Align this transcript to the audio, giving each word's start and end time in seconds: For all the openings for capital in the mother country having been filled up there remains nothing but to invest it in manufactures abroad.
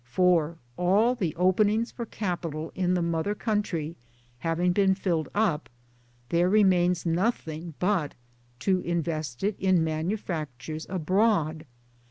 For 0.03 0.57
all 0.77 1.13
the 1.13 1.35
openings 1.35 1.91
for 1.91 2.07
capital 2.07 2.71
in 2.73 2.95
the 2.95 3.03
mother 3.03 3.35
country 3.35 3.95
having 4.39 4.73
been 4.73 4.95
filled 4.95 5.29
up 5.35 5.69
there 6.29 6.49
remains 6.49 7.05
nothing 7.05 7.75
but 7.77 8.15
to 8.61 8.79
invest 8.79 9.43
it 9.43 9.55
in 9.59 9.83
manufactures 9.83 10.87
abroad. 10.89 11.67